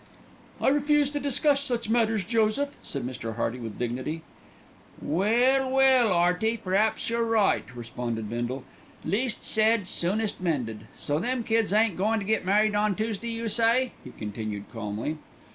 "I 0.59 0.69
refuse 0.69 1.11
to 1.11 1.19
discuss 1.19 1.61
such 1.61 1.87
matters, 1.87 2.23
Joseph," 2.23 2.75
said 2.81 3.05
Mr. 3.05 3.35
Hearty 3.35 3.59
with 3.59 3.77
dignity. 3.77 4.23
"Well, 4.99 5.69
well, 5.69 6.07
'Earty! 6.11 6.57
p'raps 6.57 7.11
you're 7.11 7.23
right," 7.23 7.65
responded 7.75 8.27
Bindle. 8.27 8.63
"Least 9.05 9.43
said, 9.43 9.85
soonest 9.85 10.41
mended. 10.41 10.87
So 10.97 11.19
them 11.19 11.43
kids 11.43 11.71
ain't 11.71 11.97
goin' 11.97 12.17
to 12.17 12.25
get 12.25 12.43
married 12.43 12.73
on 12.73 12.95
Toosday, 12.95 13.29
you 13.29 13.47
say," 13.47 13.91
he 14.03 14.09
continued 14.17 14.65
calmly. 14.73 15.19